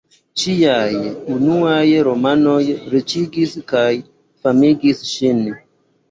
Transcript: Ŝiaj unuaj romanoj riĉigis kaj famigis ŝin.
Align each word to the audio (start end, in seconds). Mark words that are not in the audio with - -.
Ŝiaj 0.43 0.93
unuaj 1.33 1.83
romanoj 2.07 2.61
riĉigis 2.93 3.53
kaj 3.73 3.83
famigis 4.47 5.05
ŝin. 5.11 5.45